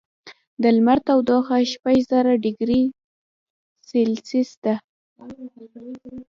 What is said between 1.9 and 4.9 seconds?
زره ډګري سیلسیس ده.